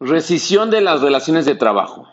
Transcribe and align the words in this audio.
Rescisión 0.00 0.70
de 0.70 0.80
las 0.80 1.02
relaciones 1.02 1.44
de 1.44 1.56
trabajo. 1.56 2.06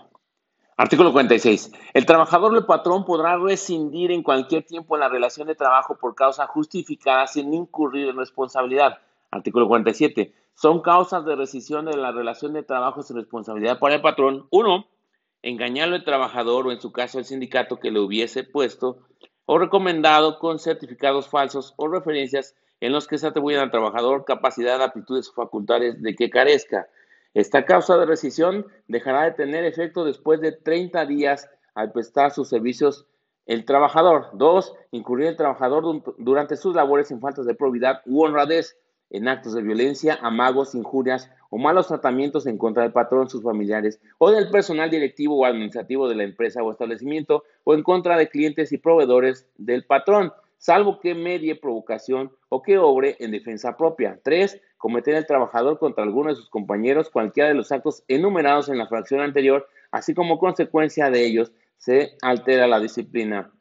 Artículo 0.76 1.14
46. 1.14 1.72
El 1.94 2.08
trabajador 2.08 2.52
o 2.52 2.58
el 2.58 2.66
patrón 2.66 3.06
podrá 3.06 3.38
rescindir 3.38 4.12
en 4.12 4.24
cualquier 4.24 4.64
tiempo 4.64 4.98
la 4.98 5.08
relación 5.08 5.48
de 5.48 5.54
trabajo 5.54 5.96
por 5.96 6.16
causa 6.16 6.48
justificada 6.48 7.28
sin 7.28 7.54
incurrir 7.54 8.10
en 8.10 8.18
responsabilidad. 8.18 8.98
Artículo 9.30 9.68
47. 9.68 10.34
Son 10.56 10.82
causas 10.82 11.26
de 11.26 11.36
rescisión 11.36 11.86
de 11.86 11.96
la 11.96 12.12
relación 12.12 12.54
de 12.54 12.64
trabajo 12.64 13.04
sin 13.04 13.18
responsabilidad 13.18 13.78
para 13.78 13.94
el 13.94 14.02
patrón. 14.02 14.48
1. 14.50 14.88
Engañarlo 15.44 15.94
al 15.94 16.04
trabajador 16.04 16.66
o 16.66 16.72
en 16.72 16.82
su 16.82 16.92
caso 16.92 17.20
el 17.20 17.26
sindicato 17.26 17.80
que 17.80 17.92
le 17.92 18.00
hubiese 18.00 18.44
puesto 18.44 18.98
o 19.46 19.60
recomendado 19.60 20.40
con 20.40 20.58
certificados 20.58 21.28
falsos 21.28 21.76
o 21.78 21.88
referencias 21.88 22.56
en 22.82 22.94
los 22.94 23.06
que 23.08 23.20
se 23.20 23.28
atribuyen 23.28 23.60
al 23.60 23.70
trabajador 23.70 24.26
capacidad, 24.26 24.82
aptitudes 24.82 25.30
o 25.30 25.34
facultades 25.34 26.02
de 26.02 26.16
que 26.16 26.32
carezca. 26.32 26.88
Esta 27.36 27.66
causa 27.66 27.98
de 27.98 28.06
rescisión 28.06 28.66
dejará 28.88 29.24
de 29.24 29.32
tener 29.32 29.66
efecto 29.66 30.06
después 30.06 30.40
de 30.40 30.54
30 30.54 31.06
días 31.06 31.50
al 31.74 31.92
prestar 31.92 32.32
sus 32.32 32.48
servicios 32.48 33.06
el 33.46 33.66
trabajador. 33.66 34.30
2. 34.34 34.74
Incurrir 34.92 35.28
el 35.28 35.36
trabajador 35.36 36.02
durante 36.18 36.56
sus 36.56 36.74
labores 36.74 37.12
en 37.12 37.20
faltas 37.20 37.46
de 37.46 37.54
probidad 37.54 38.02
u 38.06 38.24
honradez, 38.24 38.78
en 39.10 39.28
actos 39.28 39.54
de 39.54 39.62
violencia, 39.62 40.18
amagos, 40.22 40.76
injurias 40.76 41.30
o 41.50 41.58
malos 41.58 41.88
tratamientos 41.88 42.48
en 42.48 42.58
contra 42.58 42.84
del 42.84 42.94
patrón, 42.94 43.30
sus 43.30 43.44
familiares 43.44 44.00
o 44.18 44.32
del 44.32 44.50
personal 44.50 44.90
directivo 44.90 45.38
o 45.38 45.46
administrativo 45.46 46.08
de 46.08 46.16
la 46.16 46.24
empresa 46.24 46.64
o 46.64 46.72
establecimiento 46.72 47.44
o 47.66 47.74
en 47.74 47.84
contra 47.84 48.18
de 48.18 48.30
clientes 48.30 48.72
y 48.72 48.78
proveedores 48.78 49.46
del 49.58 49.86
patrón, 49.86 50.32
salvo 50.58 51.00
que 51.00 51.16
medie 51.16 51.56
provocación 51.56 52.32
o 52.50 52.62
que 52.62 52.78
obre 52.78 53.16
en 53.20 53.32
defensa 53.32 53.78
propia. 53.78 54.20
3 54.24 54.62
cometer 54.78 55.16
el 55.16 55.26
trabajador 55.26 55.80
contra 55.80 56.04
alguno 56.04 56.30
de 56.30 56.36
sus 56.36 56.50
compañeros 56.50 57.10
cualquiera 57.10 57.50
de 57.50 57.56
los 57.56 57.72
actos 57.72 58.04
enumerados 58.08 58.70
en 58.70 58.78
la 58.78 58.88
fracción 58.88 59.22
anterior, 59.22 59.68
así 59.92 60.14
como 60.14 60.38
consecuencia 60.38 61.10
de 61.10 61.26
ellos 61.26 61.52
se 61.78 62.18
altera 62.22 62.68
la 62.68 62.80
disciplina 62.80 63.52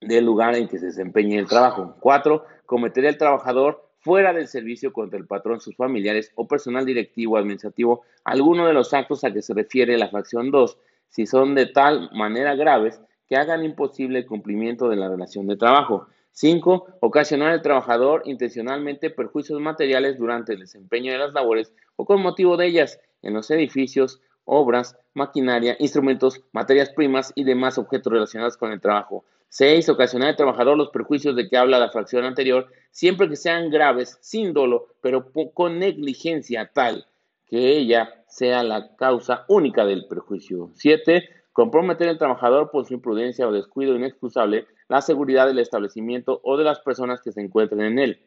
del 0.00 0.24
lugar 0.24 0.54
en 0.56 0.68
que 0.68 0.78
se 0.78 0.86
desempeñe 0.86 1.38
el 1.38 1.46
trabajo. 1.46 1.96
4. 2.00 2.44
Cometer 2.66 3.04
el 3.04 3.18
trabajador 3.18 3.86
fuera 3.98 4.32
del 4.32 4.46
servicio 4.46 4.92
contra 4.92 5.18
el 5.18 5.26
patrón, 5.26 5.60
sus 5.60 5.76
familiares 5.76 6.32
o 6.34 6.46
personal 6.46 6.84
directivo 6.84 7.34
o 7.34 7.38
administrativo 7.38 8.02
alguno 8.24 8.66
de 8.66 8.72
los 8.72 8.92
actos 8.94 9.24
a 9.24 9.32
que 9.32 9.42
se 9.42 9.54
refiere 9.54 9.96
la 9.98 10.08
fracción 10.08 10.50
2, 10.50 10.78
si 11.08 11.26
son 11.26 11.54
de 11.54 11.66
tal 11.66 12.10
manera 12.12 12.54
graves 12.54 13.00
que 13.28 13.36
hagan 13.36 13.64
imposible 13.64 14.20
el 14.20 14.26
cumplimiento 14.26 14.88
de 14.88 14.96
la 14.96 15.08
relación 15.08 15.46
de 15.46 15.56
trabajo. 15.56 16.06
5. 16.38 16.98
Ocasionar 17.00 17.52
al 17.52 17.62
trabajador 17.62 18.20
intencionalmente 18.26 19.08
perjuicios 19.08 19.58
materiales 19.58 20.18
durante 20.18 20.52
el 20.52 20.60
desempeño 20.60 21.10
de 21.10 21.18
las 21.18 21.32
labores 21.32 21.72
o 21.96 22.04
con 22.04 22.20
motivo 22.20 22.58
de 22.58 22.66
ellas 22.66 23.00
en 23.22 23.32
los 23.32 23.50
edificios, 23.50 24.20
obras, 24.44 24.98
maquinaria, 25.14 25.76
instrumentos, 25.78 26.42
materias 26.52 26.90
primas 26.90 27.32
y 27.34 27.44
demás 27.44 27.78
objetos 27.78 28.12
relacionados 28.12 28.58
con 28.58 28.70
el 28.70 28.82
trabajo. 28.82 29.24
6. 29.48 29.88
Ocasionar 29.88 30.28
al 30.28 30.36
trabajador 30.36 30.76
los 30.76 30.90
perjuicios 30.90 31.34
de 31.36 31.48
que 31.48 31.56
habla 31.56 31.78
la 31.78 31.88
fracción 31.88 32.26
anterior, 32.26 32.68
siempre 32.90 33.30
que 33.30 33.36
sean 33.36 33.70
graves, 33.70 34.18
sin 34.20 34.52
dolo, 34.52 34.88
pero 35.00 35.32
con 35.54 35.78
negligencia 35.78 36.70
tal 36.74 37.06
que 37.46 37.78
ella 37.78 38.24
sea 38.28 38.62
la 38.62 38.94
causa 38.96 39.46
única 39.48 39.86
del 39.86 40.06
perjuicio. 40.06 40.70
7. 40.74 41.30
Comprometer 41.56 42.10
al 42.10 42.18
trabajador 42.18 42.70
por 42.70 42.84
su 42.84 42.92
imprudencia 42.92 43.48
o 43.48 43.50
descuido 43.50 43.96
inexcusable 43.96 44.66
la 44.88 45.00
seguridad 45.00 45.46
del 45.46 45.58
establecimiento 45.58 46.38
o 46.44 46.58
de 46.58 46.64
las 46.64 46.80
personas 46.80 47.22
que 47.22 47.32
se 47.32 47.40
encuentren 47.40 47.80
en 47.80 47.98
él. 47.98 48.20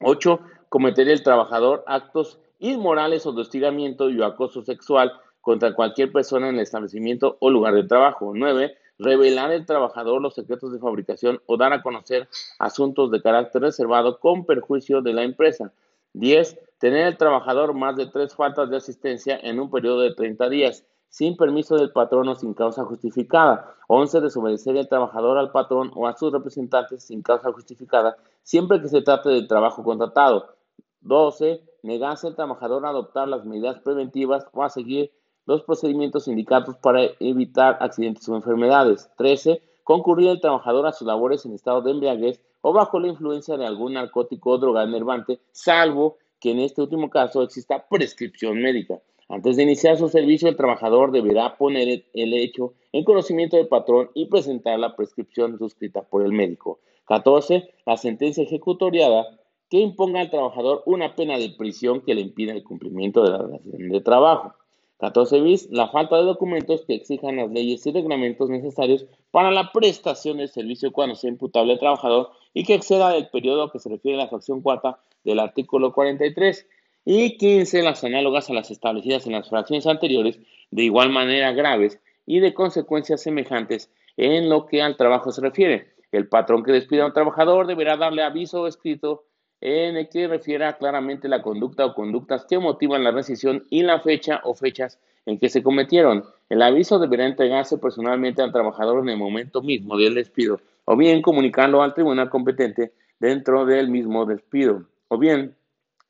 8. 0.00 0.40
Cometer 0.68 1.08
el 1.08 1.22
trabajador 1.22 1.84
actos 1.86 2.40
inmorales 2.58 3.24
o 3.24 3.30
de 3.30 3.42
hostigamiento 3.42 4.10
y 4.10 4.20
acoso 4.20 4.64
sexual 4.64 5.12
contra 5.40 5.74
cualquier 5.74 6.10
persona 6.10 6.48
en 6.48 6.56
el 6.56 6.62
establecimiento 6.62 7.36
o 7.38 7.50
lugar 7.50 7.72
de 7.72 7.84
trabajo. 7.84 8.32
9. 8.34 8.76
Revelar 8.98 9.52
el 9.52 9.64
trabajador 9.64 10.20
los 10.20 10.34
secretos 10.34 10.72
de 10.72 10.80
fabricación 10.80 11.40
o 11.46 11.56
dar 11.56 11.72
a 11.72 11.82
conocer 11.82 12.28
asuntos 12.58 13.12
de 13.12 13.22
carácter 13.22 13.62
reservado 13.62 14.18
con 14.18 14.44
perjuicio 14.44 15.02
de 15.02 15.12
la 15.12 15.22
empresa. 15.22 15.72
10. 16.14 16.58
Tener 16.80 17.06
el 17.06 17.16
trabajador 17.16 17.74
más 17.74 17.94
de 17.94 18.06
tres 18.08 18.34
faltas 18.34 18.68
de 18.70 18.78
asistencia 18.78 19.38
en 19.40 19.60
un 19.60 19.70
periodo 19.70 20.00
de 20.00 20.16
30 20.16 20.48
días 20.48 20.84
sin 21.16 21.34
permiso 21.34 21.76
del 21.76 21.92
patrón 21.92 22.28
o 22.28 22.34
sin 22.34 22.52
causa 22.52 22.84
justificada. 22.84 23.74
11. 23.88 24.20
Desobedecer 24.20 24.76
el 24.76 24.86
trabajador 24.86 25.38
al 25.38 25.50
patrón 25.50 25.90
o 25.94 26.06
a 26.06 26.14
sus 26.14 26.30
representantes 26.30 27.04
sin 27.04 27.22
causa 27.22 27.50
justificada, 27.54 28.18
siempre 28.42 28.82
que 28.82 28.88
se 28.88 29.00
trate 29.00 29.30
de 29.30 29.46
trabajo 29.46 29.82
contratado. 29.82 30.56
12. 31.00 31.62
Negarse 31.82 32.26
al 32.26 32.36
trabajador 32.36 32.84
a 32.84 32.90
adoptar 32.90 33.28
las 33.28 33.46
medidas 33.46 33.80
preventivas 33.80 34.46
o 34.52 34.62
a 34.62 34.68
seguir 34.68 35.10
los 35.46 35.62
procedimientos 35.62 36.28
indicados 36.28 36.76
para 36.76 37.00
evitar 37.18 37.78
accidentes 37.80 38.28
o 38.28 38.36
enfermedades. 38.36 39.08
13. 39.16 39.62
Concurrir 39.84 40.28
el 40.28 40.42
trabajador 40.42 40.86
a 40.86 40.92
sus 40.92 41.06
labores 41.06 41.46
en 41.46 41.54
estado 41.54 41.80
de 41.80 41.92
embriaguez 41.92 42.42
o 42.60 42.74
bajo 42.74 43.00
la 43.00 43.08
influencia 43.08 43.56
de 43.56 43.64
algún 43.64 43.94
narcótico 43.94 44.50
o 44.50 44.58
droga 44.58 44.82
enervante, 44.82 45.40
salvo 45.50 46.18
que 46.38 46.50
en 46.50 46.58
este 46.58 46.82
último 46.82 47.08
caso 47.08 47.42
exista 47.42 47.86
prescripción 47.88 48.60
médica. 48.60 49.00
Antes 49.28 49.56
de 49.56 49.64
iniciar 49.64 49.98
su 49.98 50.08
servicio, 50.08 50.48
el 50.48 50.56
trabajador 50.56 51.10
deberá 51.10 51.56
poner 51.56 52.04
el 52.12 52.34
hecho 52.34 52.74
en 52.92 53.04
conocimiento 53.04 53.56
del 53.56 53.66
patrón 53.66 54.10
y 54.14 54.26
presentar 54.26 54.78
la 54.78 54.94
prescripción 54.94 55.58
suscrita 55.58 56.02
por 56.02 56.24
el 56.24 56.32
médico. 56.32 56.78
14. 57.06 57.68
La 57.86 57.96
sentencia 57.96 58.44
ejecutoriada 58.44 59.26
que 59.68 59.78
imponga 59.78 60.20
al 60.20 60.30
trabajador 60.30 60.82
una 60.86 61.16
pena 61.16 61.38
de 61.38 61.50
prisión 61.50 62.02
que 62.02 62.14
le 62.14 62.20
impida 62.20 62.52
el 62.52 62.62
cumplimiento 62.62 63.22
de 63.24 63.30
la 63.30 63.38
relación 63.38 63.88
de 63.88 64.00
trabajo. 64.00 64.54
14 64.98 65.40
bis, 65.40 65.68
la 65.70 65.88
falta 65.88 66.16
de 66.16 66.22
documentos 66.22 66.84
que 66.86 66.94
exijan 66.94 67.36
las 67.36 67.50
leyes 67.50 67.84
y 67.86 67.92
reglamentos 67.92 68.48
necesarios 68.48 69.04
para 69.30 69.50
la 69.50 69.70
prestación 69.72 70.38
del 70.38 70.48
servicio 70.48 70.92
cuando 70.92 71.16
sea 71.16 71.28
imputable 71.28 71.74
al 71.74 71.78
trabajador 71.78 72.30
y 72.54 72.64
que 72.64 72.74
exceda 72.74 73.14
el 73.14 73.28
periodo 73.28 73.70
que 73.70 73.78
se 73.78 73.90
refiere 73.90 74.18
a 74.18 74.24
la 74.24 74.30
fracción 74.30 74.62
cuarta 74.62 74.98
del 75.22 75.40
artículo 75.40 75.92
43 75.92 76.66
y 77.06 77.38
15 77.38 77.82
las 77.84 78.02
análogas 78.02 78.50
a 78.50 78.52
las 78.52 78.72
establecidas 78.72 79.26
en 79.26 79.32
las 79.32 79.48
fracciones 79.48 79.86
anteriores, 79.86 80.40
de 80.72 80.82
igual 80.82 81.08
manera 81.08 81.52
graves 81.52 82.00
y 82.26 82.40
de 82.40 82.52
consecuencias 82.52 83.22
semejantes 83.22 83.90
en 84.16 84.50
lo 84.50 84.66
que 84.66 84.82
al 84.82 84.96
trabajo 84.96 85.30
se 85.30 85.40
refiere. 85.40 85.94
El 86.10 86.28
patrón 86.28 86.64
que 86.64 86.72
despida 86.72 87.04
a 87.04 87.06
un 87.06 87.12
trabajador 87.12 87.68
deberá 87.68 87.96
darle 87.96 88.24
aviso 88.24 88.66
escrito 88.66 89.24
en 89.60 89.96
el 89.96 90.08
que 90.08 90.26
refiera 90.26 90.78
claramente 90.78 91.28
la 91.28 91.42
conducta 91.42 91.86
o 91.86 91.94
conductas 91.94 92.44
que 92.44 92.58
motivan 92.58 93.04
la 93.04 93.12
rescisión 93.12 93.66
y 93.70 93.84
la 93.84 94.00
fecha 94.00 94.40
o 94.42 94.54
fechas 94.54 94.98
en 95.26 95.38
que 95.38 95.48
se 95.48 95.62
cometieron. 95.62 96.24
El 96.48 96.60
aviso 96.60 96.98
deberá 96.98 97.24
entregarse 97.24 97.78
personalmente 97.78 98.42
al 98.42 98.52
trabajador 98.52 99.00
en 99.00 99.10
el 99.10 99.16
momento 99.16 99.62
mismo 99.62 99.96
del 99.96 100.14
despido, 100.14 100.60
o 100.84 100.96
bien 100.96 101.22
comunicarlo 101.22 101.82
al 101.82 101.94
tribunal 101.94 102.30
competente 102.30 102.92
dentro 103.20 103.64
del 103.64 103.88
mismo 103.88 104.26
despido, 104.26 104.86
o 105.08 105.18
bien 105.18 105.54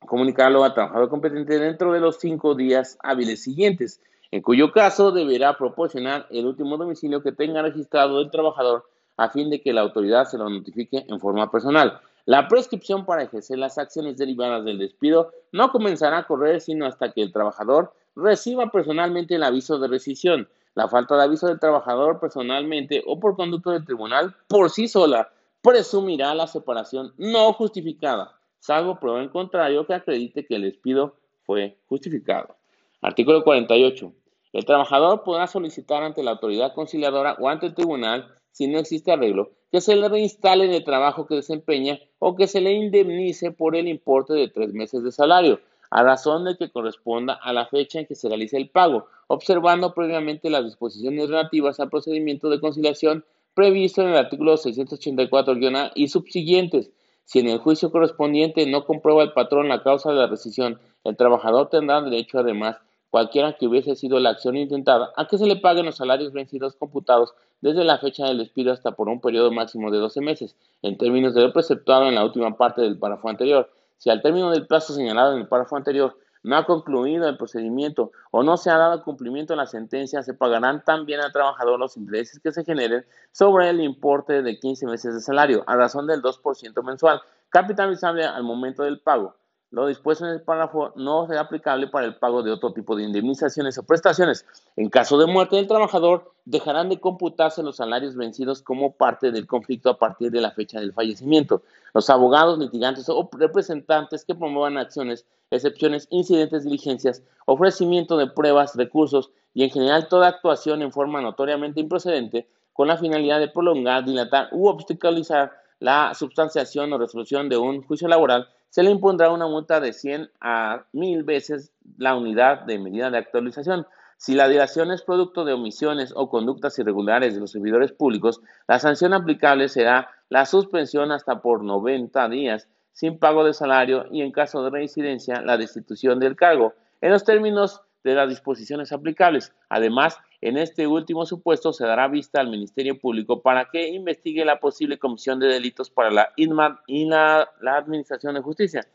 comunicarlo 0.05 0.63
al 0.63 0.73
trabajador 0.73 1.09
competente 1.09 1.59
dentro 1.59 1.91
de 1.91 1.99
los 1.99 2.17
cinco 2.17 2.55
días 2.55 2.97
hábiles 3.01 3.43
siguientes, 3.43 4.01
en 4.31 4.41
cuyo 4.41 4.71
caso 4.71 5.11
deberá 5.11 5.57
proporcionar 5.57 6.27
el 6.29 6.45
último 6.45 6.77
domicilio 6.77 7.23
que 7.23 7.31
tenga 7.31 7.61
registrado 7.61 8.19
el 8.19 8.31
trabajador 8.31 8.85
a 9.15 9.29
fin 9.29 9.49
de 9.49 9.61
que 9.61 9.73
la 9.73 9.81
autoridad 9.81 10.25
se 10.25 10.37
lo 10.37 10.49
notifique 10.49 11.05
en 11.07 11.19
forma 11.19 11.49
personal. 11.49 11.99
La 12.25 12.47
prescripción 12.47 13.05
para 13.05 13.23
ejercer 13.23 13.57
las 13.57 13.77
acciones 13.77 14.17
derivadas 14.17 14.65
del 14.65 14.79
despido 14.79 15.31
no 15.51 15.71
comenzará 15.71 16.19
a 16.19 16.27
correr 16.27 16.61
sino 16.61 16.85
hasta 16.85 17.11
que 17.11 17.21
el 17.21 17.31
trabajador 17.31 17.93
reciba 18.15 18.69
personalmente 18.69 19.35
el 19.35 19.43
aviso 19.43 19.79
de 19.79 19.87
rescisión. 19.87 20.47
La 20.75 20.87
falta 20.87 21.15
de 21.15 21.23
aviso 21.23 21.47
del 21.47 21.59
trabajador 21.59 22.19
personalmente 22.19 23.01
o 23.07 23.19
por 23.19 23.35
conducto 23.35 23.71
del 23.71 23.85
tribunal 23.85 24.35
por 24.47 24.69
sí 24.69 24.87
sola 24.87 25.29
presumirá 25.61 26.35
la 26.35 26.47
separación 26.47 27.13
no 27.17 27.53
justificada 27.53 28.36
salvo 28.67 28.99
prueba 28.99 29.23
en 29.23 29.29
contrario 29.29 29.87
que 29.87 29.93
acredite 29.93 30.45
que 30.45 30.55
el 30.55 30.63
despido 30.63 31.15
fue 31.45 31.77
justificado. 31.87 32.57
Artículo 33.01 33.41
48. 33.41 34.11
El 34.51 34.65
trabajador 34.65 35.23
podrá 35.23 35.47
solicitar 35.47 36.03
ante 36.03 36.21
la 36.21 36.31
autoridad 36.31 36.73
conciliadora 36.73 37.37
o 37.39 37.47
ante 37.47 37.67
el 37.67 37.75
tribunal, 37.75 38.27
si 38.51 38.67
no 38.67 38.79
existe 38.79 39.13
arreglo, 39.13 39.51
que 39.71 39.79
se 39.79 39.95
le 39.95 40.09
reinstale 40.09 40.65
en 40.65 40.73
el 40.73 40.83
trabajo 40.83 41.27
que 41.27 41.35
desempeña 41.35 41.97
o 42.19 42.35
que 42.35 42.47
se 42.47 42.59
le 42.59 42.73
indemnice 42.73 43.51
por 43.51 43.77
el 43.77 43.87
importe 43.87 44.33
de 44.33 44.49
tres 44.49 44.73
meses 44.73 45.01
de 45.01 45.13
salario, 45.13 45.61
a 45.89 46.03
razón 46.03 46.43
de 46.43 46.57
que 46.57 46.69
corresponda 46.69 47.39
a 47.41 47.53
la 47.53 47.67
fecha 47.67 47.99
en 47.99 48.05
que 48.05 48.15
se 48.15 48.27
realice 48.27 48.57
el 48.57 48.69
pago, 48.69 49.07
observando 49.27 49.93
previamente 49.93 50.49
las 50.49 50.65
disposiciones 50.65 51.29
relativas 51.29 51.79
al 51.79 51.89
procedimiento 51.89 52.49
de 52.49 52.59
conciliación 52.59 53.23
previsto 53.53 54.01
en 54.01 54.09
el 54.09 54.17
artículo 54.17 54.55
684-A 54.55 55.93
y 55.95 56.09
subsiguientes, 56.09 56.91
si 57.27 57.39
en 57.39 57.49
el 57.49 57.59
juicio 57.59 57.91
correspondiente 57.91 58.65
no 58.67 58.85
comprueba 58.85 59.21
el 59.21 59.33
patrón 59.33 59.67
la 59.67 59.83
causa 59.83 60.11
de 60.11 60.15
la 60.15 60.27
rescisión, 60.27 60.79
el 61.03 61.17
trabajador 61.17 61.69
tendrá 61.69 62.01
derecho 62.01 62.39
además, 62.39 62.77
cualquiera 63.09 63.57
que 63.57 63.67
hubiese 63.67 63.97
sido 63.97 64.17
la 64.21 64.29
acción 64.29 64.55
intentada, 64.55 65.11
a 65.17 65.27
que 65.27 65.37
se 65.37 65.45
le 65.45 65.57
paguen 65.57 65.85
los 65.85 65.97
salarios 65.97 66.31
vencidos 66.31 66.77
computados 66.77 67.33
desde 67.59 67.83
la 67.83 67.97
fecha 67.97 68.27
del 68.27 68.37
despido 68.37 68.71
hasta 68.71 68.93
por 68.93 69.09
un 69.09 69.19
periodo 69.19 69.51
máximo 69.51 69.91
de 69.91 69.97
12 69.97 70.21
meses, 70.21 70.55
en 70.81 70.97
términos 70.97 71.35
de 71.35 71.41
lo 71.41 71.51
preceptuado 71.51 72.07
en 72.07 72.15
la 72.15 72.23
última 72.23 72.55
parte 72.55 72.81
del 72.81 72.97
párrafo 72.97 73.27
anterior. 73.27 73.69
Si 73.97 74.09
al 74.09 74.21
término 74.21 74.49
del 74.49 74.65
plazo 74.65 74.93
señalado 74.93 75.33
en 75.33 75.41
el 75.41 75.47
párrafo 75.49 75.75
anterior 75.75 76.15
no 76.47 76.55
ha 76.55 76.65
concluido 76.65 77.27
el 77.27 77.35
procedimiento 77.35 78.13
o 78.31 78.41
no 78.41 78.55
se 78.55 78.69
ha 78.69 78.77
dado 78.77 79.03
cumplimiento 79.03 79.53
a 79.53 79.57
la 79.57 79.67
sentencia, 79.67 80.23
se 80.23 80.33
pagarán 80.33 80.81
también 80.85 81.19
al 81.19 81.33
trabajador 81.33 81.77
los 81.77 81.97
intereses 81.97 82.39
que 82.39 82.53
se 82.53 82.63
generen 82.63 83.05
sobre 83.33 83.69
el 83.69 83.81
importe 83.81 84.41
de 84.41 84.57
15 84.57 84.85
meses 84.85 85.13
de 85.13 85.19
salario, 85.19 85.65
a 85.67 85.75
razón 85.75 86.07
del 86.07 86.21
2% 86.21 86.83
mensual, 86.83 87.21
capitalizable 87.49 88.23
al 88.23 88.43
momento 88.43 88.83
del 88.83 89.01
pago. 89.01 89.35
Lo 89.69 89.85
dispuesto 89.87 90.25
en 90.25 90.31
el 90.31 90.41
párrafo 90.41 90.93
no 90.95 91.27
será 91.27 91.41
aplicable 91.41 91.87
para 91.87 92.05
el 92.05 92.15
pago 92.15 92.41
de 92.41 92.51
otro 92.51 92.71
tipo 92.71 92.95
de 92.95 93.03
indemnizaciones 93.03 93.77
o 93.77 93.83
prestaciones. 93.83 94.45
En 94.77 94.89
caso 94.89 95.17
de 95.17 95.25
muerte 95.25 95.57
del 95.57 95.67
trabajador, 95.67 96.31
dejarán 96.45 96.87
de 96.87 97.01
computarse 97.01 97.61
los 97.61 97.75
salarios 97.75 98.15
vencidos 98.15 98.61
como 98.61 98.93
parte 98.93 99.29
del 99.29 99.45
conflicto 99.45 99.89
a 99.89 99.99
partir 99.99 100.31
de 100.31 100.39
la 100.39 100.51
fecha 100.51 100.79
del 100.79 100.93
fallecimiento. 100.93 101.63
Los 101.93 102.09
abogados, 102.09 102.57
litigantes 102.57 103.09
o 103.09 103.29
representantes 103.33 104.23
que 104.23 104.35
promuevan 104.35 104.77
acciones, 104.77 105.25
excepciones, 105.51 106.07
incidentes, 106.11 106.63
diligencias, 106.63 107.21
ofrecimiento 107.45 108.15
de 108.15 108.27
pruebas, 108.27 108.73
recursos 108.75 109.31
y 109.53 109.65
en 109.65 109.71
general 109.71 110.07
toda 110.07 110.29
actuación 110.29 110.81
en 110.81 110.93
forma 110.93 111.19
notoriamente 111.19 111.81
improcedente 111.81 112.47
con 112.71 112.87
la 112.87 112.97
finalidad 112.97 113.39
de 113.39 113.49
prolongar, 113.49 114.05
dilatar 114.05 114.47
u 114.53 114.69
obstaculizar 114.69 115.51
la 115.79 116.13
substanciación 116.13 116.93
o 116.93 116.97
resolución 116.97 117.49
de 117.49 117.57
un 117.57 117.83
juicio 117.83 118.07
laboral 118.07 118.47
se 118.69 118.83
le 118.83 118.91
impondrá 118.91 119.31
una 119.31 119.47
multa 119.47 119.79
de 119.79 119.93
100 119.93 120.29
a 120.41 120.85
1000 120.93 121.23
veces 121.23 121.71
la 121.97 122.15
unidad 122.15 122.61
de 122.61 122.79
medida 122.79 123.09
de 123.09 123.17
actualización. 123.17 123.87
Si 124.17 124.33
la 124.33 124.47
dilación 124.47 124.91
es 124.91 125.03
producto 125.03 125.45
de 125.45 125.53
omisiones 125.53 126.11
o 126.15 126.29
conductas 126.29 126.77
irregulares 126.79 127.35
de 127.35 127.39
los 127.39 127.51
servidores 127.51 127.91
públicos, 127.91 128.41
la 128.67 128.79
sanción 128.79 129.13
aplicable 129.13 129.69
será 129.69 130.09
la 130.29 130.45
suspensión 130.45 131.11
hasta 131.11 131.41
por 131.41 131.63
90 131.63 132.27
días 132.29 132.67
sin 132.91 133.19
pago 133.19 133.43
de 133.43 133.53
salario 133.53 134.05
y 134.11 134.21
en 134.21 134.31
caso 134.31 134.63
de 134.63 134.71
reincidencia 134.71 135.41
la 135.41 135.55
destitución 135.55 136.19
del 136.19 136.35
cargo, 136.35 136.73
en 136.99 137.11
los 137.11 137.23
términos 137.23 137.81
de 138.03 138.15
las 138.15 138.27
disposiciones 138.27 138.91
aplicables. 138.91 139.53
Además, 139.69 140.17
en 140.41 140.57
este 140.57 140.85
último 140.85 141.25
supuesto 141.25 141.73
se 141.73 141.85
dará 141.85 142.07
vista 142.07 142.39
al 142.39 142.49
Ministerio 142.49 142.99
Público 142.99 143.41
para 143.41 143.65
que 143.65 143.89
investigue 143.89 144.45
la 144.45 144.59
posible 144.59 144.99
comisión 144.99 145.39
de 145.39 145.47
delitos 145.47 145.89
para 145.89 146.11
la 146.11 146.29
INMA 146.35 146.81
y 146.85 147.05
la, 147.05 147.49
Administración 147.61 148.35
de 148.35 148.41
Justicia. 148.41 148.87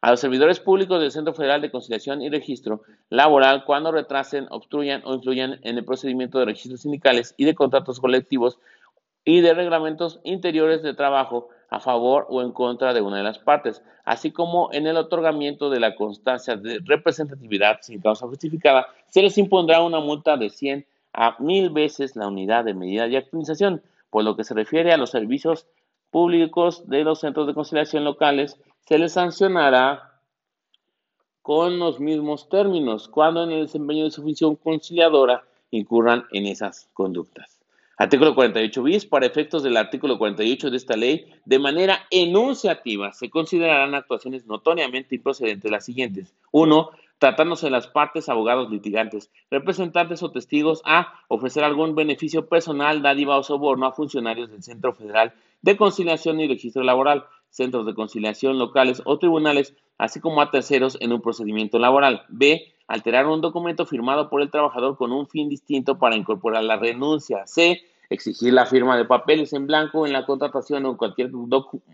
A 0.00 0.10
los 0.10 0.20
servidores 0.20 0.60
públicos 0.60 1.00
del 1.00 1.10
Centro 1.10 1.34
Federal 1.34 1.60
de 1.60 1.70
Conciliación 1.70 2.22
y 2.22 2.30
Registro 2.30 2.82
Laboral 3.10 3.64
cuando 3.64 3.90
retrasen, 3.90 4.46
obstruyan 4.50 5.02
o 5.04 5.14
influyan 5.14 5.58
en 5.62 5.78
el 5.78 5.84
procedimiento 5.84 6.38
de 6.38 6.46
registros 6.46 6.82
sindicales 6.82 7.34
y 7.36 7.44
de 7.44 7.54
contratos 7.54 7.98
colectivos 7.98 8.58
y 9.24 9.40
de 9.40 9.54
reglamentos 9.54 10.20
interiores 10.24 10.82
de 10.82 10.94
trabajo 10.94 11.48
a 11.68 11.80
favor 11.80 12.26
o 12.30 12.42
en 12.42 12.52
contra 12.52 12.94
de 12.94 13.00
una 13.00 13.18
de 13.18 13.22
las 13.22 13.38
partes, 13.38 13.82
así 14.04 14.30
como 14.30 14.70
en 14.72 14.86
el 14.86 14.96
otorgamiento 14.96 15.70
de 15.70 15.80
la 15.80 15.94
constancia 15.94 16.56
de 16.56 16.80
representatividad 16.84 17.78
sin 17.82 18.00
causa 18.00 18.26
justificada, 18.26 18.86
se 19.08 19.22
les 19.22 19.36
impondrá 19.38 19.82
una 19.82 20.00
multa 20.00 20.36
de 20.36 20.50
100 20.50 20.86
a 21.12 21.36
1000 21.38 21.70
veces 21.70 22.16
la 22.16 22.28
unidad 22.28 22.64
de 22.64 22.74
medida 22.74 23.06
de 23.08 23.18
actualización. 23.18 23.82
Por 24.10 24.24
lo 24.24 24.36
que 24.36 24.44
se 24.44 24.54
refiere 24.54 24.92
a 24.92 24.96
los 24.96 25.10
servicios 25.10 25.66
públicos 26.10 26.88
de 26.88 27.04
los 27.04 27.20
centros 27.20 27.46
de 27.46 27.54
conciliación 27.54 28.04
locales, 28.04 28.58
se 28.86 28.98
les 28.98 29.12
sancionará 29.12 30.20
con 31.42 31.78
los 31.78 32.00
mismos 32.00 32.48
términos 32.48 33.08
cuando 33.08 33.42
en 33.42 33.50
el 33.50 33.66
desempeño 33.66 34.04
de 34.04 34.10
su 34.10 34.22
función 34.22 34.56
conciliadora 34.56 35.44
incurran 35.70 36.24
en 36.32 36.46
esas 36.46 36.88
conductas. 36.94 37.57
Artículo 38.00 38.36
48 38.36 38.82
bis. 38.84 39.06
Para 39.06 39.26
efectos 39.26 39.64
del 39.64 39.76
artículo 39.76 40.18
48 40.18 40.70
de 40.70 40.76
esta 40.76 40.96
ley, 40.96 41.26
de 41.44 41.58
manera 41.58 42.06
enunciativa, 42.12 43.12
se 43.12 43.28
considerarán 43.28 43.96
actuaciones 43.96 44.46
notoriamente 44.46 45.16
improcedentes 45.16 45.68
las 45.68 45.84
siguientes. 45.84 46.32
Uno, 46.52 46.90
tratándose 47.18 47.66
de 47.66 47.72
las 47.72 47.88
partes, 47.88 48.28
abogados, 48.28 48.70
litigantes, 48.70 49.32
representantes 49.50 50.22
o 50.22 50.30
testigos 50.30 50.80
a 50.84 51.12
ofrecer 51.26 51.64
algún 51.64 51.96
beneficio 51.96 52.48
personal, 52.48 53.02
dádiva 53.02 53.36
o 53.36 53.42
soborno 53.42 53.86
a 53.86 53.92
funcionarios 53.92 54.48
del 54.48 54.62
Centro 54.62 54.94
Federal 54.94 55.34
de 55.62 55.76
Conciliación 55.76 56.38
y 56.38 56.46
Registro 56.46 56.84
Laboral, 56.84 57.24
centros 57.50 57.86
de 57.86 57.94
conciliación 57.94 58.58
locales 58.58 59.02
o 59.04 59.18
tribunales, 59.18 59.74
así 59.98 60.20
como 60.20 60.40
a 60.40 60.50
terceros 60.50 60.96
en 61.00 61.12
un 61.12 61.20
procedimiento 61.20 61.78
laboral. 61.78 62.24
B. 62.28 62.72
Alterar 62.86 63.26
un 63.26 63.40
documento 63.40 63.84
firmado 63.84 64.30
por 64.30 64.40
el 64.40 64.50
trabajador 64.50 64.96
con 64.96 65.12
un 65.12 65.28
fin 65.28 65.48
distinto 65.48 65.98
para 65.98 66.16
incorporar 66.16 66.64
la 66.64 66.76
renuncia. 66.76 67.46
C. 67.46 67.82
Exigir 68.10 68.54
la 68.54 68.64
firma 68.64 68.96
de 68.96 69.04
papeles 69.04 69.52
en 69.52 69.66
blanco 69.66 70.06
en 70.06 70.14
la 70.14 70.24
contratación 70.24 70.86
o 70.86 70.90
en 70.90 70.96
cualquier, 70.96 71.30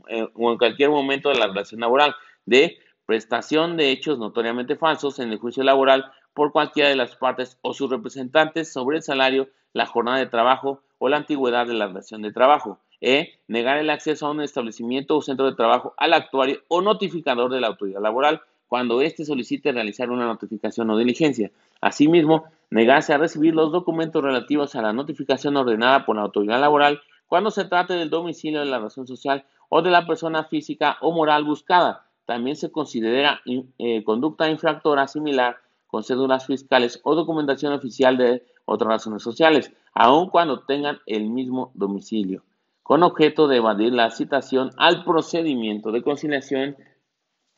eh, 0.09 0.29
o 0.35 0.53
en 0.53 0.59
cualquier 0.59 0.91
momento 0.91 1.31
de 1.31 1.39
la 1.39 1.49
relación 1.49 1.81
laboral. 1.81 2.15
D. 2.47 2.79
Prestación 3.07 3.77
de 3.77 3.91
hechos 3.91 4.19
notoriamente 4.19 4.77
falsos 4.77 5.19
en 5.19 5.33
el 5.33 5.39
juicio 5.39 5.63
laboral 5.63 6.13
por 6.33 6.53
cualquiera 6.53 6.89
de 6.89 6.97
las 6.97 7.17
partes 7.17 7.59
o 7.63 7.75
sus 7.75 7.91
representantes 7.91 8.73
sobre 8.73 8.99
el 8.99 9.03
salario, 9.03 9.49
la 9.73 9.87
jornada 9.87 10.19
de 10.19 10.27
trabajo 10.27 10.83
o 10.99 11.09
la 11.09 11.19
antigüedad 11.19 11.67
de 11.67 11.75
la 11.75 11.87
relación 11.87 12.23
de 12.23 12.33
trabajo. 12.33 12.81
E. 13.05 13.35
Negar 13.49 13.77
el 13.77 13.91
acceso 13.91 14.27
a 14.27 14.31
un 14.31 14.41
establecimiento 14.41 15.15
o 15.15 15.21
centro 15.21 15.45
de 15.45 15.55
trabajo 15.55 15.93
al 15.99 16.15
actuario 16.15 16.63
o 16.69 16.81
notificador 16.81 17.53
de 17.53 17.61
la 17.61 17.67
autoridad 17.67 18.01
laboral 18.01 18.41
cuando 18.67 19.03
éste 19.03 19.27
solicite 19.27 19.73
realizar 19.73 20.11
una 20.11 20.25
notificación 20.25 20.89
o 20.89 20.97
diligencia. 20.97 21.51
Asimismo, 21.83 22.45
negarse 22.71 23.13
a 23.13 23.19
recibir 23.19 23.55
los 23.55 23.73
documentos 23.73 24.25
relativos 24.25 24.75
a 24.75 24.81
la 24.81 24.95
notificación 24.95 25.55
ordenada 25.59 26.07
por 26.07 26.17
la 26.17 26.23
autoridad 26.23 26.59
laboral 26.59 27.03
cuando 27.27 27.51
se 27.51 27.67
trate 27.67 27.93
del 27.93 28.09
domicilio 28.09 28.61
de 28.61 28.67
la 28.67 28.79
razón 28.79 29.07
social 29.07 29.45
o 29.69 29.83
de 29.83 29.91
la 29.91 30.07
persona 30.07 30.45
física 30.45 30.97
o 31.03 31.13
moral 31.13 31.45
buscada. 31.45 32.07
También 32.25 32.57
se 32.57 32.73
considera 32.73 33.43
eh, 33.45 34.03
conducta 34.03 34.49
infractora 34.49 35.07
similar 35.09 35.59
con 35.89 36.03
cédulas 36.03 36.47
fiscales 36.47 37.01
o 37.05 37.15
documentación 37.15 37.75
oficial 37.75 38.17
de 38.17 38.43
otras 38.65 38.89
razones 38.89 39.23
sociales, 39.23 39.71
aun 39.93 40.31
cuando 40.31 40.61
tengan 40.61 41.01
el 41.05 41.29
mismo 41.29 41.71
domicilio 41.75 42.43
con 42.85 43.03
objeto 43.03 43.49
de 43.49 43.57
evadir 43.57 43.93
la 43.95 44.11
citación 44.11 44.71
al 44.77 45.05
procedimiento 45.05 45.91
de 45.91 46.03
conciliación 46.03 46.77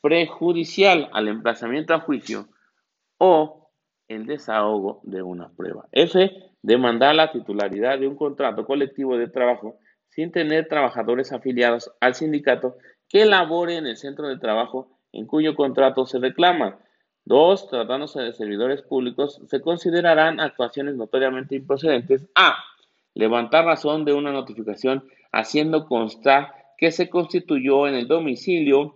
prejudicial 0.01 1.09
al 1.11 1.27
emplazamiento 1.27 1.93
a 1.93 1.99
juicio 1.99 2.47
o 3.17 3.69
el 4.07 4.25
desahogo 4.25 5.01
de 5.03 5.21
una 5.21 5.49
prueba. 5.49 5.85
F. 5.91 6.31
Demandar 6.61 7.13
la 7.13 7.31
titularidad 7.31 7.99
de 7.99 8.07
un 8.07 8.15
contrato 8.15 8.65
colectivo 8.65 9.17
de 9.17 9.27
trabajo 9.27 9.77
sin 10.09 10.31
tener 10.31 10.69
trabajadores 10.69 11.33
afiliados 11.33 11.91
al 11.99 12.15
sindicato 12.15 12.77
que 13.09 13.25
labore 13.25 13.75
en 13.75 13.85
el 13.85 13.97
centro 13.97 14.29
de 14.29 14.37
trabajo 14.37 14.97
en 15.11 15.27
cuyo 15.27 15.55
contrato 15.55 16.05
se 16.05 16.19
reclama. 16.19 16.79
Dos, 17.25 17.69
tratándose 17.69 18.21
de 18.21 18.33
servidores 18.33 18.81
públicos, 18.81 19.41
se 19.47 19.59
considerarán 19.59 20.39
actuaciones 20.39 20.95
notoriamente 20.95 21.55
improcedentes. 21.55 22.29
A. 22.33 22.55
Levantar 23.17 23.65
razón 23.65 24.05
de 24.05 24.13
una 24.13 24.31
notificación 24.31 25.03
haciendo 25.31 25.87
constar 25.87 26.53
que 26.77 26.91
se 26.91 27.09
constituyó 27.09 27.87
en 27.87 27.95
el 27.95 28.07
domicilio 28.07 28.93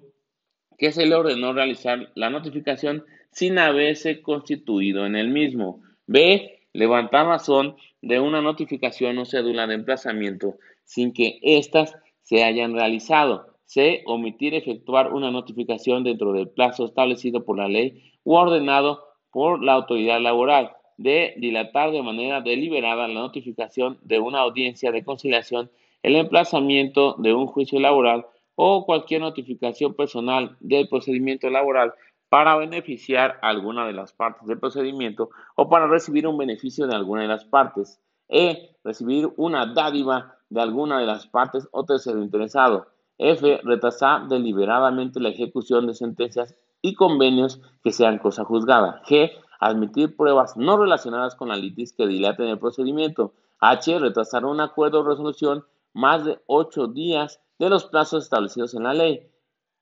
que 0.77 0.91
se 0.91 1.07
le 1.07 1.15
ordenó 1.15 1.53
realizar 1.53 2.11
la 2.13 2.29
notificación 2.29 3.03
sin 3.31 3.57
haberse 3.57 4.21
constituido 4.21 5.07
en 5.07 5.15
el 5.15 5.29
mismo. 5.29 5.81
B. 6.05 6.59
Levantar 6.71 7.25
razón 7.25 7.77
de 8.03 8.19
una 8.19 8.43
notificación 8.43 9.17
o 9.17 9.25
cédula 9.25 9.65
de 9.65 9.73
emplazamiento 9.73 10.53
sin 10.83 11.13
que 11.13 11.39
éstas 11.41 11.95
se 12.21 12.43
hayan 12.43 12.75
realizado. 12.75 13.57
C. 13.65 14.03
Omitir 14.05 14.53
efectuar 14.53 15.13
una 15.13 15.31
notificación 15.31 16.03
dentro 16.03 16.31
del 16.33 16.47
plazo 16.47 16.85
establecido 16.85 17.43
por 17.43 17.57
la 17.57 17.67
ley 17.67 18.13
u 18.23 18.35
ordenado 18.35 19.03
por 19.31 19.63
la 19.63 19.73
autoridad 19.73 20.21
laboral. 20.21 20.73
D. 21.01 21.36
Dilatar 21.38 21.91
de 21.91 22.01
manera 22.01 22.41
deliberada 22.41 23.08
la 23.08 23.22
notificación 23.22 23.98
de 24.03 24.20
una 24.20 24.39
audiencia 24.39 24.91
de 24.91 25.03
conciliación 25.03 25.70
el 26.03 26.15
emplazamiento 26.15 27.15
de 27.20 27.34
un 27.34 27.48
juicio 27.48 27.79
laboral 27.79 28.25
o 28.55 28.86
cualquier 28.86 29.22
notificación 29.22 29.93
personal 29.93 30.58
del 30.60 30.88
procedimiento 30.88 31.50
laboral 31.50 31.93
para 32.29 32.55
beneficiar 32.55 33.38
a 33.41 33.50
alguna 33.50 33.86
de 33.86 33.93
las 33.93 34.13
partes 34.13 34.48
del 34.48 34.60
procedimiento 34.60 35.29
o 35.55 35.70
para 35.70 35.88
recibir 35.88 36.27
un 36.27 36.38
beneficio 36.38 36.88
de 36.88 36.96
alguna 36.96 37.24
de 37.24 37.27
las 37.27 37.46
partes. 37.46 38.00
E. 38.29 38.70
Recibir 38.84 39.29
una 39.36 39.74
dádiva 39.74 40.38
de 40.50 40.62
alguna 40.62 41.00
de 41.00 41.05
las 41.05 41.27
partes 41.27 41.67
o 41.72 41.84
tercero 41.86 42.22
interesado. 42.22 42.88
F. 43.17 43.60
Retrasar 43.63 44.27
deliberadamente 44.27 45.20
la 45.20 45.29
ejecución 45.29 45.88
de 45.88 45.93
sentencias 45.93 46.55
y 46.81 46.96
convenios 46.96 47.62
que 47.84 47.91
sean 47.91 48.17
cosa 48.17 48.46
juzgada. 48.46 49.01
G. 49.08 49.31
Admitir 49.61 50.17
pruebas 50.17 50.57
no 50.57 50.75
relacionadas 50.75 51.35
con 51.35 51.49
la 51.49 51.55
litis 51.55 51.93
que 51.93 52.07
dilaten 52.07 52.47
el 52.47 52.57
procedimiento. 52.57 53.33
H. 53.59 53.99
Retrasar 53.99 54.43
un 54.43 54.59
acuerdo 54.59 55.01
o 55.01 55.03
resolución 55.03 55.63
más 55.93 56.25
de 56.25 56.39
ocho 56.47 56.87
días 56.87 57.39
de 57.59 57.69
los 57.69 57.85
plazos 57.85 58.23
establecidos 58.23 58.73
en 58.73 58.83
la 58.83 58.95
ley 58.95 59.29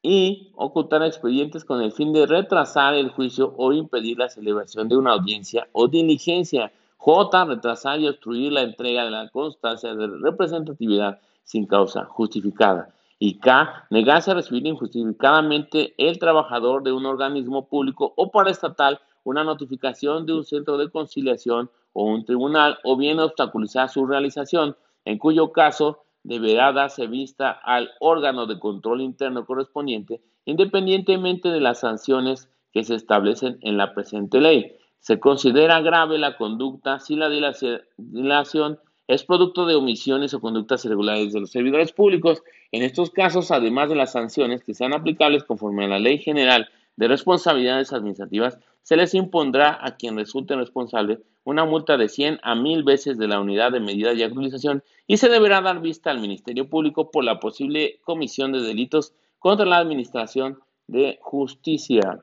y 0.01 0.51
ocultar 0.55 1.01
expedientes 1.03 1.63
con 1.63 1.81
el 1.81 1.93
fin 1.93 2.11
de 2.11 2.25
retrasar 2.25 2.93
el 2.93 3.09
juicio 3.09 3.53
o 3.55 3.71
impedir 3.71 4.17
la 4.17 4.27
celebración 4.27 4.89
de 4.89 4.97
una 4.97 5.13
audiencia 5.13 5.69
o 5.71 5.87
diligencia. 5.87 6.73
J. 6.97 7.45
Retrasar 7.45 8.01
y 8.01 8.09
obstruir 8.09 8.51
la 8.51 8.63
entrega 8.63 9.05
de 9.05 9.11
la 9.11 9.29
constancia 9.29 9.95
de 9.95 10.07
representatividad 10.07 11.21
sin 11.45 11.65
causa 11.65 12.03
justificada. 12.03 12.93
Y 13.17 13.39
K. 13.39 13.85
Negarse 13.91 14.31
a 14.31 14.33
recibir 14.33 14.67
injustificadamente 14.67 15.93
el 15.97 16.19
trabajador 16.19 16.83
de 16.83 16.91
un 16.91 17.05
organismo 17.05 17.69
público 17.69 18.13
o 18.17 18.29
paraestatal 18.29 18.99
una 19.23 19.43
notificación 19.43 20.25
de 20.25 20.33
un 20.33 20.43
centro 20.43 20.77
de 20.77 20.89
conciliación 20.89 21.69
o 21.93 22.05
un 22.05 22.25
tribunal 22.25 22.77
o 22.83 22.97
bien 22.97 23.19
obstaculizar 23.19 23.89
su 23.89 24.05
realización, 24.05 24.75
en 25.05 25.17
cuyo 25.17 25.51
caso 25.51 26.03
deberá 26.23 26.71
darse 26.71 27.07
vista 27.07 27.51
al 27.51 27.91
órgano 27.99 28.45
de 28.45 28.59
control 28.59 29.01
interno 29.01 29.45
correspondiente, 29.45 30.21
independientemente 30.45 31.49
de 31.49 31.61
las 31.61 31.79
sanciones 31.79 32.49
que 32.71 32.83
se 32.83 32.95
establecen 32.95 33.57
en 33.61 33.77
la 33.77 33.93
presente 33.93 34.39
ley. 34.39 34.75
Se 34.99 35.19
considera 35.19 35.81
grave 35.81 36.17
la 36.17 36.35
conducta 36.37 36.99
si 36.99 37.15
la 37.15 37.29
dilación 37.29 38.79
es 39.07 39.23
producto 39.23 39.65
de 39.65 39.75
omisiones 39.75 40.33
o 40.33 40.41
conductas 40.41 40.85
irregulares 40.85 41.33
de 41.33 41.39
los 41.39 41.51
servidores 41.51 41.91
públicos. 41.93 42.43
En 42.71 42.83
estos 42.83 43.09
casos, 43.09 43.49
además 43.49 43.89
de 43.89 43.95
las 43.95 44.11
sanciones 44.11 44.63
que 44.63 44.75
sean 44.75 44.93
aplicables 44.93 45.43
conforme 45.43 45.85
a 45.85 45.87
la 45.87 45.99
Ley 45.99 46.19
General 46.19 46.69
de 46.99 47.07
Responsabilidades 47.07 47.93
Administrativas, 47.93 48.59
se 48.81 48.97
les 48.97 49.13
impondrá 49.13 49.79
a 49.81 49.95
quien 49.95 50.17
resulte 50.17 50.57
responsable 50.57 51.19
una 51.45 51.63
multa 51.63 51.95
de 51.95 52.09
100 52.09 52.41
a 52.43 52.55
1000 52.55 52.83
veces 52.83 53.17
de 53.17 53.29
la 53.29 53.39
unidad 53.39 53.71
de 53.71 53.79
medida 53.79 54.11
y 54.11 54.21
actualización 54.21 54.83
y 55.07 55.15
se 55.15 55.29
deberá 55.29 55.61
dar 55.61 55.79
vista 55.79 56.11
al 56.11 56.19
Ministerio 56.19 56.69
Público 56.69 57.09
por 57.09 57.23
la 57.23 57.39
posible 57.39 58.01
comisión 58.03 58.51
de 58.51 58.59
delitos 58.59 59.13
contra 59.39 59.65
la 59.65 59.77
Administración 59.77 60.59
de 60.87 61.19
Justicia. 61.21 62.19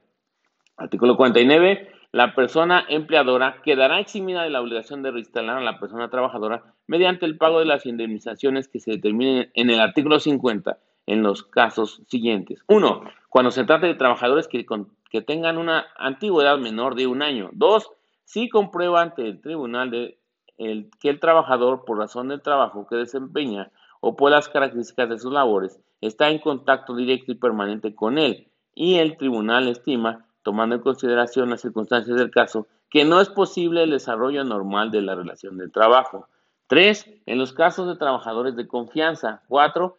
Artículo 0.77 1.17
49. 1.17 1.89
La 2.13 2.35
persona 2.35 2.85
empleadora 2.87 3.63
quedará 3.65 3.99
eximida 3.99 4.43
de 4.43 4.51
la 4.51 4.61
obligación 4.61 5.03
de 5.03 5.11
reinstalar 5.11 5.57
a 5.57 5.65
la 5.65 5.81
persona 5.81 6.11
trabajadora 6.11 6.75
mediante 6.87 7.25
el 7.25 7.39
pago 7.39 7.61
de 7.61 7.65
las 7.65 7.87
indemnizaciones 7.87 8.69
que 8.69 8.81
se 8.81 8.91
determinen 8.91 9.51
en 9.55 9.71
el 9.71 9.81
artículo 9.81 10.21
50 10.21 10.79
en 11.07 11.23
los 11.23 11.43
casos 11.43 12.03
siguientes. 12.09 12.63
1. 12.69 13.03
Cuando 13.29 13.51
se 13.51 13.65
trate 13.65 13.87
de 13.87 13.95
trabajadores 13.95 14.49
que, 14.49 14.67
que 15.11 15.23
tengan 15.23 15.59
una 15.59 15.87
antigüedad 15.97 16.59
menor 16.59 16.95
de 16.95 17.07
un 17.07 17.23
año. 17.23 17.51
2. 17.53 17.91
Si 18.25 18.49
comprueba 18.49 19.03
ante 19.03 19.27
el 19.27 19.41
tribunal 19.41 19.91
de 19.91 20.19
que 20.57 21.09
el 21.09 21.21
trabajador, 21.21 21.85
por 21.85 21.99
razón 21.99 22.29
del 22.29 22.43
trabajo 22.43 22.87
que 22.87 22.97
desempeña 22.97 23.71
o 24.01 24.17
por 24.17 24.31
las 24.31 24.49
características 24.49 25.09
de 25.09 25.19
sus 25.19 25.33
labores, 25.33 25.81
está 26.01 26.31
en 26.31 26.39
contacto 26.39 26.95
directo 26.95 27.33
y 27.33 27.37
permanente 27.37 27.95
con 27.95 28.19
él, 28.19 28.49
y 28.75 28.97
el 28.97 29.17
tribunal 29.17 29.69
estima, 29.69 30.27
tomando 30.43 30.77
en 30.77 30.83
consideración 30.83 31.51
las 31.51 31.63
circunstancias 31.63 32.17
del 32.17 32.31
caso, 32.31 32.67
que 32.91 33.05
no 33.05 33.21
es 33.21 33.29
posible 33.29 33.83
el 33.83 33.91
desarrollo 33.91 34.45
normal 34.45 34.91
de 34.91 35.03
la 35.03 35.15
relación 35.15 35.59
de 35.59 35.69
trabajo. 35.69 36.29
3. 36.69 37.23
En 37.27 37.39
los 37.39 37.53
casos 37.53 37.89
de 37.89 37.97
trabajadores 37.97 38.57
de 38.57 38.67
confianza. 38.67 39.43
4. 39.49 39.97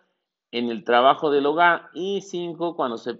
En 0.51 0.69
el 0.69 0.83
trabajo 0.83 1.31
del 1.31 1.45
hogar. 1.45 1.89
Y 1.93 2.21
5. 2.21 2.75
Cuando 2.75 2.97
se, 2.97 3.19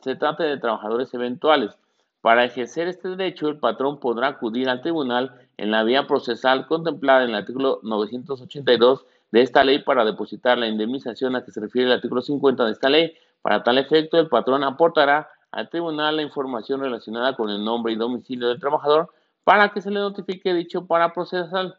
se 0.00 0.16
trate 0.16 0.44
de 0.44 0.58
trabajadores 0.58 1.12
eventuales. 1.14 1.76
Para 2.20 2.44
ejercer 2.44 2.88
este 2.88 3.08
derecho, 3.08 3.48
el 3.48 3.58
patrón 3.58 4.00
podrá 4.00 4.28
acudir 4.28 4.68
al 4.68 4.82
tribunal 4.82 5.48
en 5.56 5.70
la 5.70 5.84
vía 5.84 6.06
procesal 6.06 6.66
contemplada 6.66 7.24
en 7.24 7.30
el 7.30 7.36
artículo 7.36 7.80
982 7.82 9.06
de 9.30 9.42
esta 9.42 9.62
ley 9.62 9.80
para 9.80 10.04
depositar 10.04 10.58
la 10.58 10.66
indemnización 10.66 11.36
a 11.36 11.44
que 11.44 11.52
se 11.52 11.60
refiere 11.60 11.86
el 11.86 11.94
artículo 11.94 12.22
50 12.22 12.64
de 12.64 12.72
esta 12.72 12.88
ley. 12.88 13.14
Para 13.42 13.62
tal 13.62 13.78
efecto, 13.78 14.18
el 14.18 14.28
patrón 14.28 14.64
aportará 14.64 15.28
al 15.52 15.68
tribunal 15.70 16.16
la 16.16 16.22
información 16.22 16.80
relacionada 16.80 17.34
con 17.36 17.50
el 17.50 17.64
nombre 17.64 17.92
y 17.92 17.96
domicilio 17.96 18.48
del 18.48 18.60
trabajador 18.60 19.10
para 19.44 19.70
que 19.70 19.80
se 19.80 19.90
le 19.90 20.00
notifique 20.00 20.52
dicho 20.52 20.86
para 20.86 21.14
procesal, 21.14 21.76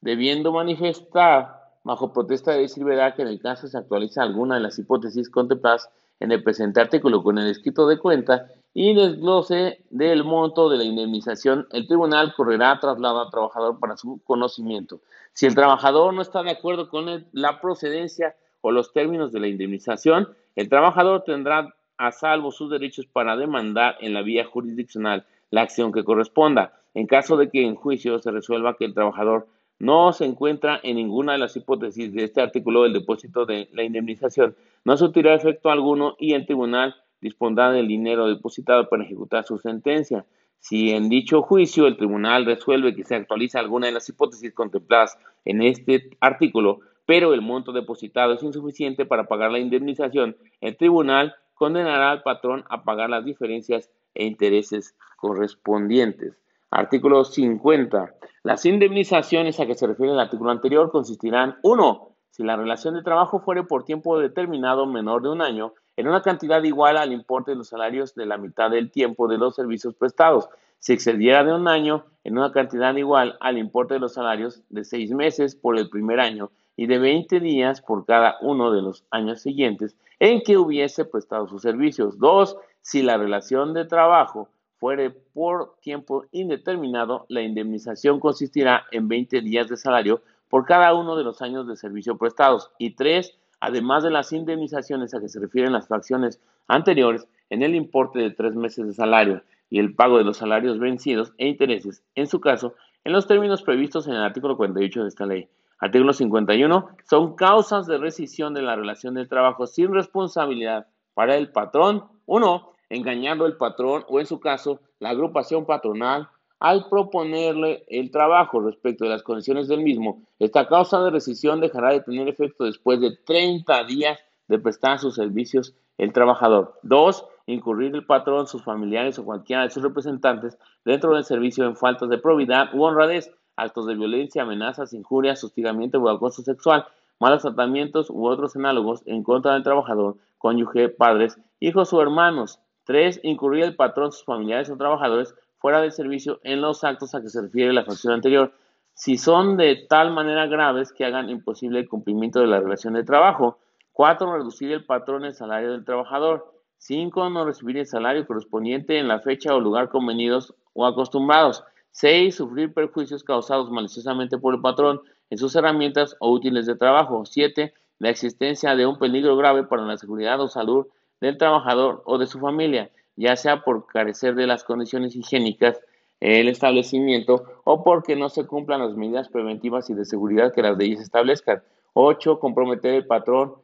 debiendo 0.00 0.52
manifestar 0.52 1.63
bajo 1.84 2.12
protesta 2.12 2.52
de 2.52 2.62
decir 2.62 2.84
que 2.84 3.22
en 3.22 3.28
el 3.28 3.40
caso 3.40 3.68
se 3.68 3.78
actualiza 3.78 4.22
alguna 4.22 4.56
de 4.56 4.62
las 4.62 4.78
hipótesis 4.78 5.30
contempladas 5.30 5.88
en 6.18 6.32
el 6.32 6.42
presente 6.42 6.80
artículo 6.80 7.22
con 7.22 7.38
el 7.38 7.48
escrito 7.48 7.86
de 7.86 7.98
cuenta 7.98 8.48
y 8.72 8.94
desglose 8.94 9.84
del 9.90 10.24
monto 10.24 10.68
de 10.68 10.78
la 10.78 10.84
indemnización, 10.84 11.68
el 11.70 11.86
tribunal 11.86 12.34
correrá 12.34 12.80
traslado 12.80 13.20
al 13.20 13.30
trabajador 13.30 13.78
para 13.78 13.96
su 13.96 14.20
conocimiento. 14.24 15.00
Si 15.32 15.46
el 15.46 15.54
trabajador 15.54 16.12
no 16.12 16.22
está 16.22 16.42
de 16.42 16.50
acuerdo 16.50 16.88
con 16.88 17.26
la 17.32 17.60
procedencia 17.60 18.34
o 18.62 18.72
los 18.72 18.92
términos 18.92 19.30
de 19.30 19.40
la 19.40 19.48
indemnización, 19.48 20.28
el 20.56 20.68
trabajador 20.68 21.22
tendrá 21.22 21.74
a 21.98 22.12
salvo 22.12 22.50
sus 22.50 22.70
derechos 22.70 23.06
para 23.06 23.36
demandar 23.36 23.96
en 24.00 24.14
la 24.14 24.22
vía 24.22 24.44
jurisdiccional 24.44 25.24
la 25.50 25.62
acción 25.62 25.92
que 25.92 26.02
corresponda. 26.02 26.72
En 26.94 27.06
caso 27.06 27.36
de 27.36 27.50
que 27.50 27.64
en 27.64 27.76
juicio 27.76 28.18
se 28.18 28.30
resuelva 28.30 28.76
que 28.76 28.86
el 28.86 28.94
trabajador 28.94 29.46
no 29.84 30.14
se 30.14 30.24
encuentra 30.24 30.80
en 30.82 30.96
ninguna 30.96 31.32
de 31.32 31.38
las 31.38 31.56
hipótesis 31.56 32.12
de 32.14 32.24
este 32.24 32.40
artículo 32.40 32.84
del 32.84 32.94
depósito 32.94 33.44
de 33.44 33.68
la 33.72 33.82
indemnización, 33.82 34.56
no 34.82 34.96
surtirá 34.96 35.34
efecto 35.34 35.70
alguno 35.70 36.16
y 36.18 36.32
el 36.32 36.46
tribunal 36.46 36.96
dispondrá 37.20 37.70
del 37.70 37.86
dinero 37.86 38.26
depositado 38.26 38.88
para 38.88 39.04
ejecutar 39.04 39.44
su 39.44 39.58
sentencia. 39.58 40.24
Si 40.58 40.90
en 40.92 41.10
dicho 41.10 41.42
juicio 41.42 41.86
el 41.86 41.98
tribunal 41.98 42.46
resuelve 42.46 42.94
que 42.94 43.04
se 43.04 43.14
actualiza 43.14 43.60
alguna 43.60 43.86
de 43.86 43.92
las 43.92 44.08
hipótesis 44.08 44.54
contempladas 44.54 45.18
en 45.44 45.60
este 45.60 46.08
artículo, 46.20 46.80
pero 47.04 47.34
el 47.34 47.42
monto 47.42 47.72
depositado 47.72 48.32
es 48.32 48.42
insuficiente 48.42 49.04
para 49.04 49.28
pagar 49.28 49.52
la 49.52 49.58
indemnización, 49.58 50.38
el 50.62 50.78
tribunal 50.78 51.34
condenará 51.52 52.10
al 52.10 52.22
patrón 52.22 52.64
a 52.70 52.84
pagar 52.84 53.10
las 53.10 53.26
diferencias 53.26 53.90
e 54.14 54.24
intereses 54.24 54.96
correspondientes. 55.18 56.43
Artículo 56.76 57.24
50. 57.24 58.14
Las 58.42 58.66
indemnizaciones 58.66 59.60
a 59.60 59.66
que 59.66 59.76
se 59.76 59.86
refiere 59.86 60.10
el 60.10 60.18
artículo 60.18 60.50
anterior 60.50 60.90
consistirán 60.90 61.56
1. 61.62 62.08
Si 62.30 62.42
la 62.42 62.56
relación 62.56 62.94
de 62.94 63.04
trabajo 63.04 63.38
fuere 63.38 63.62
por 63.62 63.84
tiempo 63.84 64.18
determinado 64.18 64.84
menor 64.84 65.22
de 65.22 65.28
un 65.28 65.40
año, 65.40 65.72
en 65.96 66.08
una 66.08 66.20
cantidad 66.20 66.60
igual 66.64 66.96
al 66.96 67.12
importe 67.12 67.52
de 67.52 67.58
los 67.58 67.68
salarios 67.68 68.16
de 68.16 68.26
la 68.26 68.38
mitad 68.38 68.72
del 68.72 68.90
tiempo 68.90 69.28
de 69.28 69.38
los 69.38 69.54
servicios 69.54 69.94
prestados. 69.94 70.48
Si 70.80 70.92
excediera 70.92 71.44
de 71.44 71.54
un 71.54 71.68
año, 71.68 72.06
en 72.24 72.38
una 72.38 72.50
cantidad 72.50 72.92
igual 72.96 73.36
al 73.38 73.56
importe 73.56 73.94
de 73.94 74.00
los 74.00 74.14
salarios 74.14 74.64
de 74.68 74.82
seis 74.82 75.12
meses 75.12 75.54
por 75.54 75.78
el 75.78 75.88
primer 75.88 76.18
año 76.18 76.50
y 76.74 76.88
de 76.88 76.98
20 76.98 77.38
días 77.38 77.82
por 77.82 78.04
cada 78.04 78.36
uno 78.40 78.72
de 78.72 78.82
los 78.82 79.04
años 79.12 79.40
siguientes 79.42 79.96
en 80.18 80.42
que 80.42 80.56
hubiese 80.56 81.04
prestado 81.04 81.46
sus 81.46 81.62
servicios. 81.62 82.18
Dos, 82.18 82.56
si 82.80 83.02
la 83.02 83.16
relación 83.16 83.74
de 83.74 83.84
trabajo 83.84 84.48
fuere 84.84 85.08
por 85.08 85.76
tiempo 85.80 86.26
indeterminado, 86.30 87.24
la 87.30 87.40
indemnización 87.40 88.20
consistirá 88.20 88.84
en 88.90 89.08
20 89.08 89.40
días 89.40 89.66
de 89.66 89.78
salario 89.78 90.20
por 90.50 90.66
cada 90.66 90.92
uno 90.92 91.16
de 91.16 91.24
los 91.24 91.40
años 91.40 91.66
de 91.66 91.74
servicio 91.74 92.18
prestados. 92.18 92.70
Y 92.78 92.90
tres, 92.90 93.34
además 93.60 94.02
de 94.02 94.10
las 94.10 94.30
indemnizaciones 94.34 95.14
a 95.14 95.20
que 95.20 95.30
se 95.30 95.40
refieren 95.40 95.72
las 95.72 95.88
fracciones 95.88 96.38
anteriores, 96.68 97.26
en 97.48 97.62
el 97.62 97.74
importe 97.74 98.18
de 98.18 98.30
tres 98.32 98.56
meses 98.56 98.86
de 98.86 98.92
salario 98.92 99.42
y 99.70 99.78
el 99.78 99.94
pago 99.94 100.18
de 100.18 100.24
los 100.24 100.36
salarios 100.36 100.78
vencidos 100.78 101.32
e 101.38 101.48
intereses, 101.48 102.02
en 102.14 102.26
su 102.26 102.42
caso, 102.42 102.74
en 103.04 103.14
los 103.14 103.26
términos 103.26 103.62
previstos 103.62 104.06
en 104.06 104.12
el 104.12 104.22
artículo 104.22 104.58
48 104.58 105.00
de 105.00 105.08
esta 105.08 105.24
ley. 105.24 105.48
Artículo 105.78 106.12
51. 106.12 106.88
Son 107.08 107.36
causas 107.36 107.86
de 107.86 107.96
rescisión 107.96 108.52
de 108.52 108.60
la 108.60 108.76
relación 108.76 109.14
de 109.14 109.24
trabajo 109.24 109.66
sin 109.66 109.94
responsabilidad 109.94 110.88
para 111.14 111.36
el 111.36 111.50
patrón. 111.52 112.04
1. 112.26 112.73
Engañando 112.94 113.44
al 113.44 113.56
patrón 113.56 114.04
o, 114.06 114.20
en 114.20 114.26
su 114.26 114.38
caso, 114.38 114.80
la 115.00 115.10
agrupación 115.10 115.66
patronal 115.66 116.28
al 116.60 116.88
proponerle 116.88 117.84
el 117.88 118.12
trabajo 118.12 118.60
respecto 118.60 119.02
de 119.02 119.10
las 119.10 119.24
condiciones 119.24 119.66
del 119.66 119.80
mismo, 119.80 120.22
esta 120.38 120.68
causa 120.68 121.02
de 121.02 121.10
rescisión 121.10 121.60
dejará 121.60 121.90
de 121.90 122.02
tener 122.02 122.28
efecto 122.28 122.62
después 122.62 123.00
de 123.00 123.16
30 123.26 123.82
días 123.84 124.20
de 124.46 124.60
prestar 124.60 125.00
sus 125.00 125.16
servicios 125.16 125.74
el 125.98 126.12
trabajador. 126.12 126.78
2. 126.84 127.26
Incurrir 127.46 127.96
el 127.96 128.06
patrón, 128.06 128.46
sus 128.46 128.62
familiares 128.62 129.18
o 129.18 129.24
cualquiera 129.24 129.64
de 129.64 129.70
sus 129.70 129.82
representantes 129.82 130.56
dentro 130.84 131.14
del 131.14 131.24
servicio 131.24 131.66
en 131.66 131.74
faltas 131.74 132.08
de 132.08 132.18
probidad 132.18 132.72
u 132.74 132.84
honradez, 132.84 133.28
actos 133.56 133.86
de 133.86 133.96
violencia, 133.96 134.42
amenazas, 134.42 134.92
injurias, 134.92 135.42
hostigamiento 135.42 135.98
o 135.98 136.08
acoso 136.08 136.42
sexual, 136.42 136.86
malos 137.18 137.42
tratamientos 137.42 138.08
u 138.08 138.24
otros 138.24 138.54
análogos 138.54 139.02
en 139.06 139.24
contra 139.24 139.54
del 139.54 139.64
trabajador, 139.64 140.16
cónyuge, 140.38 140.90
padres, 140.90 141.36
hijos 141.58 141.92
o 141.92 142.00
hermanos. 142.00 142.60
3. 142.84 143.20
Incurrir 143.22 143.64
el 143.64 143.76
patrón, 143.76 144.12
sus 144.12 144.24
familiares 144.24 144.70
o 144.70 144.76
trabajadores 144.76 145.34
fuera 145.58 145.80
del 145.80 145.92
servicio 145.92 146.40
en 146.42 146.60
los 146.60 146.84
actos 146.84 147.14
a 147.14 147.22
que 147.22 147.28
se 147.28 147.40
refiere 147.40 147.72
la 147.72 147.84
fracción 147.84 148.12
anterior, 148.12 148.52
si 148.92 149.16
son 149.16 149.56
de 149.56 149.86
tal 149.88 150.12
manera 150.12 150.46
graves 150.46 150.92
que 150.92 151.04
hagan 151.04 151.28
imposible 151.28 151.80
el 151.80 151.88
cumplimiento 151.88 152.40
de 152.40 152.46
la 152.46 152.60
relación 152.60 152.94
de 152.94 153.02
trabajo. 153.02 153.58
4. 153.92 154.36
Reducir 154.36 154.70
el 154.72 154.84
patrón 154.84 155.24
el 155.24 155.34
salario 155.34 155.72
del 155.72 155.84
trabajador. 155.84 156.52
5. 156.78 157.30
No 157.30 157.44
recibir 157.44 157.78
el 157.78 157.86
salario 157.86 158.26
correspondiente 158.26 158.98
en 158.98 159.08
la 159.08 159.20
fecha 159.20 159.54
o 159.54 159.60
lugar 159.60 159.88
convenidos 159.88 160.54
o 160.74 160.86
acostumbrados. 160.86 161.64
6. 161.90 162.34
Sufrir 162.34 162.72
perjuicios 162.72 163.24
causados 163.24 163.70
maliciosamente 163.70 164.38
por 164.38 164.54
el 164.54 164.60
patrón 164.60 165.00
en 165.30 165.38
sus 165.38 165.56
herramientas 165.56 166.16
o 166.20 166.30
útiles 166.30 166.66
de 166.66 166.76
trabajo. 166.76 167.24
7. 167.24 167.72
La 167.98 168.10
existencia 168.10 168.76
de 168.76 168.86
un 168.86 168.98
peligro 168.98 169.36
grave 169.36 169.64
para 169.64 169.82
la 169.82 169.96
seguridad 169.96 170.40
o 170.40 170.48
salud 170.48 170.86
del 171.24 171.38
trabajador 171.38 172.02
o 172.04 172.18
de 172.18 172.26
su 172.26 172.38
familia 172.38 172.90
ya 173.16 173.36
sea 173.36 173.62
por 173.62 173.86
carecer 173.86 174.34
de 174.34 174.46
las 174.46 174.64
condiciones 174.64 175.14
higiénicas 175.14 175.80
el 176.20 176.48
establecimiento 176.48 177.44
o 177.64 177.84
porque 177.84 178.16
no 178.16 178.28
se 178.28 178.46
cumplan 178.46 178.80
las 178.80 178.96
medidas 178.96 179.28
preventivas 179.28 179.90
y 179.90 179.94
de 179.94 180.04
seguridad 180.04 180.52
que 180.52 180.62
las 180.62 180.76
leyes 180.78 181.00
establezcan. 181.00 181.62
8. 181.92 182.40
Comprometer 182.40 182.94
el 182.94 183.06
patrón 183.06 183.54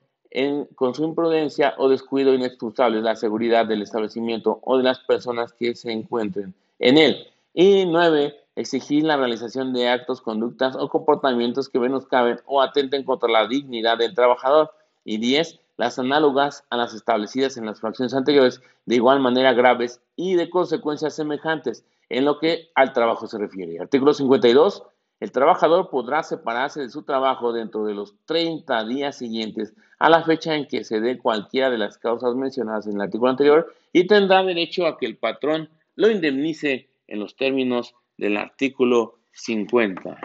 con 0.76 0.94
su 0.94 1.04
imprudencia 1.04 1.74
o 1.78 1.88
descuido 1.88 2.34
inexcusable 2.34 3.00
la 3.00 3.16
seguridad 3.16 3.66
del 3.66 3.82
establecimiento 3.82 4.60
o 4.62 4.76
de 4.76 4.84
las 4.84 5.00
personas 5.00 5.52
que 5.52 5.74
se 5.74 5.90
encuentren 5.90 6.54
en 6.78 6.98
él. 6.98 7.26
Y 7.54 7.86
nueve, 7.86 8.36
exigir 8.54 9.04
la 9.04 9.16
realización 9.16 9.72
de 9.72 9.88
actos, 9.88 10.20
conductas 10.20 10.76
o 10.76 10.88
comportamientos 10.88 11.68
que 11.68 11.80
menoscaben 11.80 12.40
o 12.46 12.60
atenten 12.60 13.02
contra 13.02 13.28
la 13.28 13.48
dignidad 13.48 13.98
del 13.98 14.14
trabajador. 14.14 14.70
Y 15.04 15.18
diez, 15.18 15.58
las 15.80 15.98
análogas 15.98 16.62
a 16.68 16.76
las 16.76 16.92
establecidas 16.92 17.56
en 17.56 17.64
las 17.64 17.80
fracciones 17.80 18.12
anteriores, 18.12 18.60
de 18.84 18.96
igual 18.96 19.18
manera 19.18 19.54
graves 19.54 20.02
y 20.14 20.34
de 20.34 20.50
consecuencias 20.50 21.16
semejantes 21.16 21.86
en 22.10 22.26
lo 22.26 22.38
que 22.38 22.68
al 22.74 22.92
trabajo 22.92 23.26
se 23.26 23.38
refiere. 23.38 23.80
Artículo 23.80 24.12
52. 24.12 24.82
El 25.20 25.32
trabajador 25.32 25.88
podrá 25.88 26.22
separarse 26.22 26.82
de 26.82 26.90
su 26.90 27.02
trabajo 27.04 27.54
dentro 27.54 27.86
de 27.86 27.94
los 27.94 28.14
30 28.26 28.84
días 28.84 29.16
siguientes 29.16 29.72
a 29.98 30.10
la 30.10 30.22
fecha 30.22 30.54
en 30.54 30.68
que 30.68 30.84
se 30.84 31.00
dé 31.00 31.16
cualquiera 31.16 31.70
de 31.70 31.78
las 31.78 31.96
causas 31.96 32.34
mencionadas 32.34 32.86
en 32.86 32.96
el 32.96 33.00
artículo 33.00 33.30
anterior 33.30 33.74
y 33.94 34.06
tendrá 34.06 34.42
derecho 34.42 34.86
a 34.86 34.98
que 34.98 35.06
el 35.06 35.16
patrón 35.16 35.70
lo 35.96 36.10
indemnice 36.10 36.90
en 37.06 37.20
los 37.20 37.36
términos 37.36 37.94
del 38.18 38.36
artículo 38.36 39.14
50. 39.32 40.18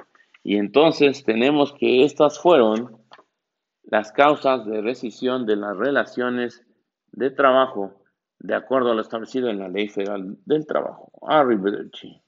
Y 0.44 0.58
entonces 0.58 1.24
tenemos 1.24 1.72
que 1.72 2.04
estas 2.04 2.40
fueron 2.40 3.05
las 3.88 4.12
causas 4.12 4.66
de 4.66 4.82
rescisión 4.82 5.46
de 5.46 5.56
las 5.56 5.78
relaciones 5.78 6.64
de 7.12 7.32
trabajo 7.32 7.94
de 8.40 8.56
acuerdo 8.56 8.92
a 8.92 8.96
lo 8.96 9.02
establecido 9.02 9.50
en 9.50 9.60
la 9.60 9.70
Ley 9.70 9.88
Federal 9.88 10.38
del 10.46 10.66
Trabajo. 10.66 11.12
Arrivederci. 11.28 12.22